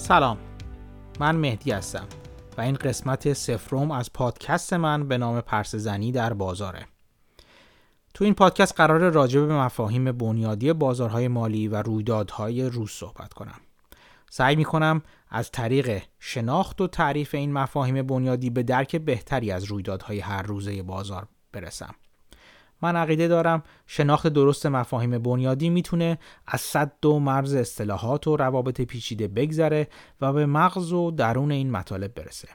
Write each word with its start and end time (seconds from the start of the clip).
سلام. 0.00 0.38
من 1.20 1.36
مهدی 1.36 1.70
هستم 1.70 2.06
و 2.58 2.60
این 2.60 2.74
قسمت 2.74 3.32
سفروم 3.32 3.90
از 3.90 4.12
پادکست 4.12 4.72
من 4.72 5.08
به 5.08 5.18
نام 5.18 5.40
پرس 5.40 5.74
زنی 5.74 6.12
در 6.12 6.32
بازاره. 6.32 6.86
تو 8.14 8.24
این 8.24 8.34
پادکست 8.34 8.74
قرار 8.76 9.10
راجع 9.10 9.40
به 9.40 9.54
مفاهیم 9.54 10.12
بنیادی 10.12 10.72
بازارهای 10.72 11.28
مالی 11.28 11.68
و 11.68 11.82
رویدادهای 11.82 12.62
روز 12.62 12.90
صحبت 12.90 13.32
کنم. 13.32 13.60
سعی 14.30 14.56
می 14.56 14.64
کنم 14.64 15.02
از 15.30 15.50
طریق 15.50 16.02
شناخت 16.18 16.80
و 16.80 16.86
تعریف 16.86 17.34
این 17.34 17.52
مفاهیم 17.52 18.02
بنیادی 18.02 18.50
به 18.50 18.62
درک 18.62 18.96
بهتری 18.96 19.50
از 19.50 19.64
رویدادهای 19.64 20.20
هر 20.20 20.42
روزه 20.42 20.82
بازار 20.82 21.28
برسم. 21.52 21.94
من 22.82 22.96
عقیده 22.96 23.28
دارم 23.28 23.62
شناخت 23.86 24.26
درست 24.26 24.66
مفاهیم 24.66 25.18
بنیادی 25.18 25.70
می‌تونه 25.70 26.18
از 26.46 26.60
صد 26.60 27.06
و 27.06 27.18
مرز 27.18 27.54
اصطلاحات 27.54 28.26
و 28.26 28.36
روابط 28.36 28.80
پیچیده 28.80 29.28
بگذره 29.28 29.88
و 30.20 30.32
به 30.32 30.46
مغز 30.46 30.92
و 30.92 31.10
درون 31.10 31.50
این 31.50 31.70
مطالب 31.70 32.14
برسه. 32.14 32.48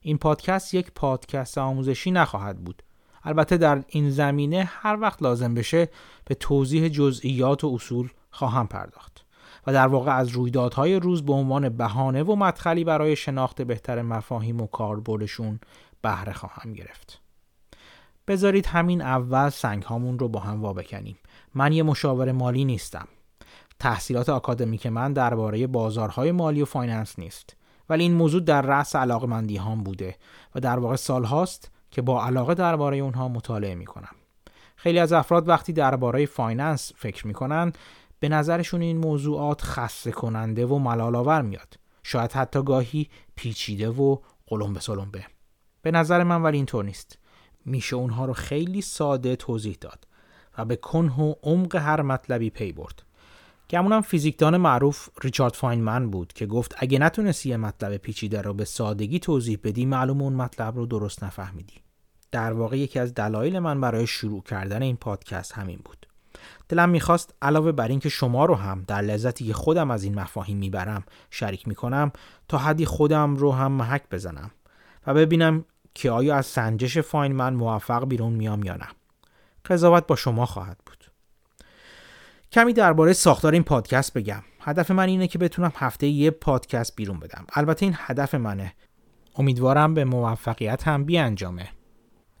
این 0.00 0.18
پادکست 0.18 0.74
یک 0.74 0.90
پادکست 0.94 1.58
آموزشی 1.58 2.10
نخواهد 2.10 2.64
بود. 2.64 2.82
البته 3.24 3.56
در 3.56 3.84
این 3.88 4.10
زمینه 4.10 4.70
هر 4.72 5.00
وقت 5.00 5.22
لازم 5.22 5.54
بشه 5.54 5.88
به 6.24 6.34
توضیح 6.34 6.88
جزئیات 6.88 7.64
و 7.64 7.72
اصول 7.74 8.08
خواهم 8.30 8.66
پرداخت 8.66 9.26
و 9.66 9.72
در 9.72 9.86
واقع 9.86 10.16
از 10.16 10.28
رویدادهای 10.28 11.00
روز 11.00 11.24
به 11.24 11.32
عنوان 11.32 11.68
بهانه 11.68 12.22
و 12.22 12.36
مدخلی 12.36 12.84
برای 12.84 13.16
شناخت 13.16 13.62
بهتر 13.62 14.02
مفاهیم 14.02 14.60
و 14.60 14.66
کاربردشون 14.66 15.60
بهره 16.02 16.32
خواهم 16.32 16.72
گرفت. 16.72 17.20
بذارید 18.28 18.66
همین 18.66 19.02
اول 19.02 19.48
سنگ 19.48 19.82
هامون 19.82 20.18
رو 20.18 20.28
با 20.28 20.40
هم 20.40 20.62
وا 20.62 20.72
بکنیم. 20.72 21.18
من 21.54 21.72
یه 21.72 21.82
مشاور 21.82 22.32
مالی 22.32 22.64
نیستم. 22.64 23.08
تحصیلات 23.78 24.28
آکادمیک 24.28 24.86
من 24.86 25.12
درباره 25.12 25.66
بازارهای 25.66 26.32
مالی 26.32 26.62
و 26.62 26.64
finance 26.64 27.18
نیست. 27.18 27.56
ولی 27.88 28.02
این 28.02 28.14
موضوع 28.14 28.40
در 28.40 28.62
رأس 28.62 28.96
علاقه 28.96 29.26
مندی 29.26 29.56
هام 29.56 29.82
بوده 29.82 30.16
و 30.54 30.60
در 30.60 30.78
واقع 30.78 30.96
سال 30.96 31.24
هاست 31.24 31.70
که 31.90 32.02
با 32.02 32.24
علاقه 32.24 32.54
درباره 32.54 32.96
اونها 32.96 33.28
مطالعه 33.28 33.74
می 33.74 33.84
کنم. 33.86 34.14
خیلی 34.76 34.98
از 34.98 35.12
افراد 35.12 35.48
وقتی 35.48 35.72
درباره 35.72 36.26
finance 36.26 36.92
فکر 36.96 37.26
می‌کنن 37.26 37.72
به 38.20 38.28
نظرشون 38.28 38.80
این 38.80 38.98
موضوعات 38.98 39.62
خسته 39.62 40.12
کننده 40.12 40.66
و 40.66 40.78
ملال‌آور 40.78 41.42
میاد. 41.42 41.74
شاید 42.02 42.32
حتی 42.32 42.62
گاهی 42.62 43.08
پیچیده 43.36 43.88
و 43.88 44.16
قلمبه 44.46 44.80
سلمبه 44.80 45.24
به 45.82 45.90
نظر 45.90 46.22
میان 46.22 46.42
ولی 46.42 46.56
اینطور 46.56 46.84
نیست. 46.84 47.18
میشه 47.70 47.96
اونها 47.96 48.24
رو 48.24 48.32
خیلی 48.32 48.80
ساده 48.80 49.36
توضیح 49.36 49.76
داد 49.80 50.06
و 50.58 50.64
به 50.64 50.76
کنه 50.76 51.20
و 51.20 51.34
عمق 51.42 51.76
هر 51.76 52.02
مطلبی 52.02 52.50
پی 52.50 52.72
برد. 52.72 53.02
گمونم 53.70 54.00
فیزیکدان 54.00 54.56
معروف 54.56 55.08
ریچارد 55.22 55.54
فاینمن 55.54 56.10
بود 56.10 56.32
که 56.32 56.46
گفت 56.46 56.74
اگه 56.78 56.98
نتونستی 56.98 57.48
یه 57.48 57.56
مطلب 57.56 57.96
پیچیده 57.96 58.42
رو 58.42 58.54
به 58.54 58.64
سادگی 58.64 59.18
توضیح 59.18 59.58
بدی 59.64 59.86
معلومه 59.86 60.22
اون 60.22 60.32
مطلب 60.32 60.76
رو 60.76 60.86
درست 60.86 61.24
نفهمیدی. 61.24 61.74
در 62.30 62.52
واقع 62.52 62.78
یکی 62.78 62.98
از 62.98 63.14
دلایل 63.14 63.58
من 63.58 63.80
برای 63.80 64.06
شروع 64.06 64.42
کردن 64.42 64.82
این 64.82 64.96
پادکست 64.96 65.52
همین 65.52 65.80
بود. 65.84 66.06
دلم 66.68 66.88
می‌خواست 66.88 67.34
علاوه 67.42 67.72
بر 67.72 67.88
اینکه 67.88 68.08
شما 68.08 68.44
رو 68.44 68.54
هم 68.54 68.84
در 68.86 69.02
لذتی 69.02 69.46
که 69.46 69.52
خودم 69.52 69.90
از 69.90 70.04
این 70.04 70.14
مفاهیم 70.14 70.58
می‌برم 70.58 71.04
شریک 71.30 71.68
می‌کنم 71.68 72.12
تا 72.48 72.58
حدی 72.58 72.84
خودم 72.84 73.36
رو 73.36 73.52
هم 73.52 73.72
محک 73.72 74.02
بزنم 74.10 74.50
و 75.06 75.14
ببینم 75.14 75.64
که 75.94 76.10
آیا 76.10 76.36
از 76.36 76.46
سنجش 76.46 76.98
فاینمن 76.98 77.54
موفق 77.54 78.08
بیرون 78.08 78.32
میام 78.32 78.62
یا 78.62 78.76
نه. 78.76 78.88
قضاوت 79.64 80.06
با 80.06 80.16
شما 80.16 80.46
خواهد 80.46 80.78
بود. 80.86 81.10
کمی 82.52 82.72
درباره 82.72 83.12
ساختار 83.12 83.52
این 83.52 83.62
پادکست 83.62 84.14
بگم. 84.14 84.42
هدف 84.60 84.90
من 84.90 85.08
اینه 85.08 85.26
که 85.26 85.38
بتونم 85.38 85.72
هفته 85.76 86.06
یه 86.06 86.30
پادکست 86.30 86.96
بیرون 86.96 87.20
بدم. 87.20 87.46
البته 87.54 87.86
این 87.86 87.94
هدف 87.98 88.34
منه. 88.34 88.74
امیدوارم 89.36 89.94
به 89.94 90.04
موفقیت 90.04 90.88
هم 90.88 91.04
بیانجامه. 91.04 91.68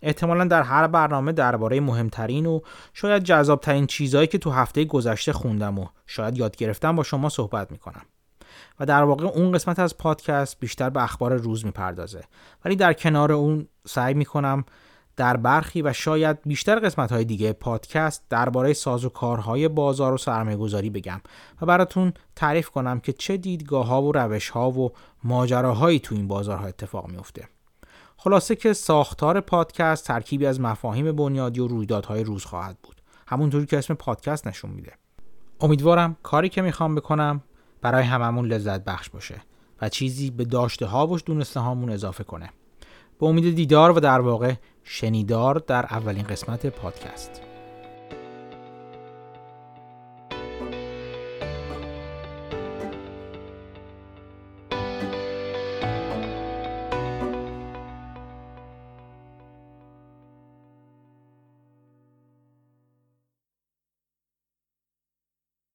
احتمالا 0.02 0.44
در 0.44 0.62
هر 0.62 0.86
برنامه 0.86 1.32
درباره 1.32 1.80
مهمترین 1.80 2.46
و 2.46 2.60
شاید 2.92 3.22
جذابترین 3.22 3.86
چیزهایی 3.86 4.26
که 4.26 4.38
تو 4.38 4.50
هفته 4.50 4.84
گذشته 4.84 5.32
خوندم 5.32 5.78
و 5.78 5.86
شاید 6.06 6.38
یاد 6.38 6.56
گرفتم 6.56 6.96
با 6.96 7.02
شما 7.02 7.28
صحبت 7.28 7.70
می‌کنم. 7.72 8.02
و 8.80 8.86
در 8.86 9.02
واقع 9.02 9.26
اون 9.26 9.52
قسمت 9.52 9.78
از 9.78 9.98
پادکست 9.98 10.60
بیشتر 10.60 10.90
به 10.90 11.02
اخبار 11.02 11.36
روز 11.36 11.64
می‌پردازه. 11.64 12.24
ولی 12.64 12.76
در 12.76 12.92
کنار 12.92 13.32
اون 13.32 13.68
سعی 13.86 14.14
می‌کنم 14.14 14.64
در 15.16 15.36
برخی 15.36 15.82
و 15.82 15.92
شاید 15.92 16.38
بیشتر 16.46 16.78
قسمت 16.78 17.12
های 17.12 17.24
دیگه 17.24 17.52
پادکست 17.52 18.22
درباره 18.30 18.72
ساز 18.72 19.04
و 19.04 19.08
کارهای 19.08 19.68
بازار 19.68 20.12
و 20.12 20.18
سرمایه 20.18 20.56
گذاری 20.56 20.90
بگم 20.90 21.20
و 21.62 21.66
براتون 21.66 22.12
تعریف 22.36 22.70
کنم 22.70 23.00
که 23.00 23.12
چه 23.12 23.36
دیدگاه 23.36 23.86
ها 23.86 24.02
و 24.02 24.12
روش 24.12 24.48
ها 24.48 24.70
و 24.70 24.92
ماجراهایی 25.24 25.98
تو 25.98 26.14
این 26.14 26.28
بازارها 26.28 26.66
اتفاق 26.66 27.08
میفته 27.08 27.48
خلاصه 28.16 28.56
که 28.56 28.72
ساختار 28.72 29.40
پادکست 29.40 30.06
ترکیبی 30.06 30.46
از 30.46 30.60
مفاهیم 30.60 31.12
بنیادی 31.12 31.60
و 31.60 31.66
رویدادهای 31.66 32.24
روز 32.24 32.44
خواهد 32.44 32.78
بود. 32.82 32.96
همونطوری 33.26 33.66
که 33.66 33.78
اسم 33.78 33.94
پادکست 33.94 34.46
نشون 34.46 34.70
میده. 34.70 34.92
امیدوارم 35.60 36.16
کاری 36.22 36.48
که 36.48 36.62
می‌خوام 36.62 36.94
بکنم 36.94 37.42
برای 37.82 38.04
هممون 38.04 38.46
لذت 38.46 38.84
بخش 38.84 39.10
باشه 39.10 39.42
و 39.82 39.88
چیزی 39.88 40.30
به 40.30 40.44
داشته 40.44 40.86
ها 40.86 41.06
و 41.06 41.18
دونسته 41.18 41.60
هامون 41.60 41.90
اضافه 41.90 42.24
کنه. 42.24 42.50
به 43.20 43.26
امید 43.26 43.54
دیدار 43.54 43.90
و 43.96 44.00
در 44.00 44.20
واقع 44.20 44.54
شنیدار 44.84 45.54
در 45.66 45.86
اولین 45.86 46.22
قسمت 46.22 46.66
پادکست. 46.66 47.49